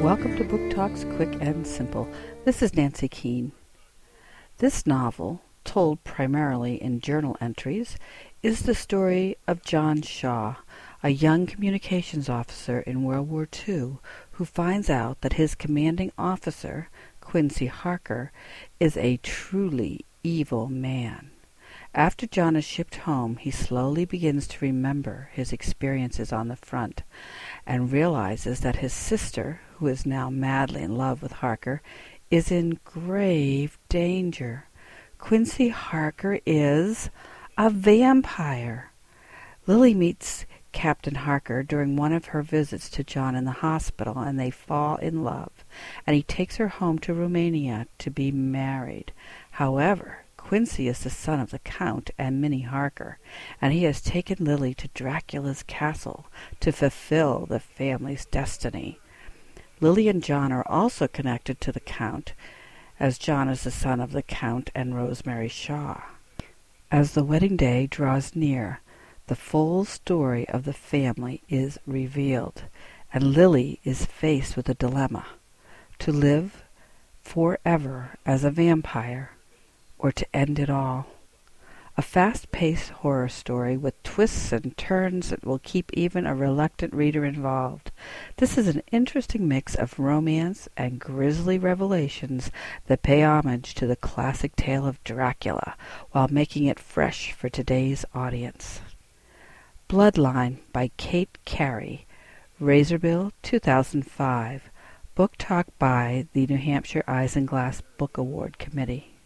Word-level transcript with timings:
Talks 0.00 1.04
Quick 1.16 1.36
and 1.42 1.66
Simple. 1.66 2.08
This 2.46 2.62
is 2.62 2.74
Nancy 2.74 3.06
Keane. 3.06 3.52
This 4.56 4.86
novel, 4.86 5.42
told 5.62 6.02
primarily 6.04 6.82
in 6.82 7.00
journal 7.00 7.36
entries, 7.38 7.98
is 8.42 8.62
the 8.62 8.74
story 8.74 9.36
of 9.46 9.62
John 9.62 10.00
Shaw, 10.00 10.56
a 11.02 11.10
young 11.10 11.44
communications 11.44 12.30
officer 12.30 12.80
in 12.80 13.04
World 13.04 13.28
War 13.28 13.46
II 13.68 13.98
who 14.32 14.46
finds 14.46 14.88
out 14.88 15.20
that 15.20 15.34
his 15.34 15.54
commanding 15.54 16.12
officer, 16.16 16.88
Quincy 17.20 17.66
Harker, 17.66 18.32
is 18.80 18.96
a 18.96 19.18
truly 19.18 20.06
evil 20.24 20.68
man. 20.68 21.30
After 21.94 22.24
John 22.24 22.54
is 22.54 22.64
shipped 22.64 22.94
home, 22.96 23.36
he 23.36 23.50
slowly 23.50 24.04
begins 24.04 24.46
to 24.48 24.64
remember 24.64 25.28
his 25.32 25.52
experiences 25.52 26.32
on 26.32 26.46
the 26.46 26.54
front 26.54 27.02
and 27.66 27.90
realizes 27.90 28.60
that 28.60 28.76
his 28.76 28.92
sister, 28.92 29.60
who 29.74 29.88
is 29.88 30.06
now 30.06 30.30
madly 30.30 30.82
in 30.82 30.96
love 30.96 31.20
with 31.20 31.32
Harker, 31.32 31.82
is 32.30 32.52
in 32.52 32.78
grave 32.84 33.76
danger. 33.88 34.68
Quincy 35.18 35.70
Harker 35.70 36.38
is 36.46 37.10
a 37.58 37.70
vampire. 37.70 38.92
Lily 39.66 39.92
meets 39.92 40.46
Captain 40.70 41.16
Harker 41.16 41.64
during 41.64 41.96
one 41.96 42.12
of 42.12 42.26
her 42.26 42.42
visits 42.42 42.88
to 42.90 43.02
John 43.02 43.34
in 43.34 43.44
the 43.44 43.50
hospital, 43.50 44.18
and 44.18 44.38
they 44.38 44.50
fall 44.50 44.94
in 44.98 45.24
love, 45.24 45.64
and 46.06 46.14
he 46.14 46.22
takes 46.22 46.56
her 46.56 46.68
home 46.68 47.00
to 47.00 47.12
Romania 47.12 47.88
to 47.98 48.10
be 48.10 48.30
married. 48.30 49.12
However, 49.50 50.24
Quincy 50.50 50.88
is 50.88 50.98
the 50.98 51.10
son 51.10 51.38
of 51.38 51.52
the 51.52 51.60
Count 51.60 52.10
and 52.18 52.40
Minnie 52.40 52.62
Harker, 52.62 53.20
and 53.62 53.72
he 53.72 53.84
has 53.84 54.00
taken 54.00 54.44
Lily 54.44 54.74
to 54.74 54.88
Dracula's 54.88 55.62
castle 55.62 56.26
to 56.58 56.72
fulfill 56.72 57.46
the 57.46 57.60
family's 57.60 58.24
destiny. 58.24 58.98
Lily 59.80 60.08
and 60.08 60.24
John 60.24 60.50
are 60.50 60.66
also 60.66 61.06
connected 61.06 61.60
to 61.60 61.70
the 61.70 61.78
Count, 61.78 62.32
as 62.98 63.16
John 63.16 63.48
is 63.48 63.62
the 63.62 63.70
son 63.70 64.00
of 64.00 64.10
the 64.10 64.24
Count 64.24 64.70
and 64.74 64.96
Rosemary 64.96 65.46
Shaw. 65.46 66.02
As 66.90 67.12
the 67.12 67.22
wedding 67.22 67.56
day 67.56 67.86
draws 67.86 68.34
near, 68.34 68.80
the 69.28 69.36
full 69.36 69.84
story 69.84 70.48
of 70.48 70.64
the 70.64 70.72
family 70.72 71.44
is 71.48 71.78
revealed, 71.86 72.64
and 73.14 73.22
Lily 73.22 73.78
is 73.84 74.04
faced 74.04 74.56
with 74.56 74.68
a 74.68 74.74
dilemma 74.74 75.26
to 76.00 76.10
live 76.10 76.64
forever 77.22 78.18
as 78.26 78.42
a 78.42 78.50
vampire 78.50 79.30
or 80.02 80.10
to 80.10 80.26
end 80.34 80.58
it 80.58 80.70
all. 80.70 81.06
A 81.96 82.02
fast-paced 82.02 82.88
horror 82.90 83.28
story 83.28 83.76
with 83.76 84.02
twists 84.02 84.52
and 84.52 84.74
turns 84.76 85.28
that 85.28 85.44
will 85.44 85.58
keep 85.58 85.92
even 85.92 86.26
a 86.26 86.34
reluctant 86.34 86.94
reader 86.94 87.26
involved. 87.26 87.90
This 88.38 88.56
is 88.56 88.68
an 88.68 88.82
interesting 88.90 89.46
mix 89.46 89.74
of 89.74 89.98
romance 89.98 90.66
and 90.78 90.98
grisly 90.98 91.58
revelations 91.58 92.50
that 92.86 93.02
pay 93.02 93.22
homage 93.22 93.74
to 93.74 93.86
the 93.86 93.96
classic 93.96 94.56
tale 94.56 94.86
of 94.86 95.02
Dracula 95.04 95.74
while 96.12 96.28
making 96.30 96.64
it 96.64 96.80
fresh 96.80 97.32
for 97.32 97.50
today's 97.50 98.06
audience. 98.14 98.80
Bloodline 99.88 100.58
by 100.72 100.92
Kate 100.96 101.36
Cary, 101.44 102.06
Razorbill 102.58 103.32
2005, 103.42 104.70
Book 105.14 105.32
Talk 105.36 105.66
by 105.78 106.26
the 106.32 106.46
New 106.46 106.56
Hampshire 106.56 107.04
Isinglass 107.06 107.82
Book 107.98 108.16
Award 108.16 108.56
Committee. 108.56 109.19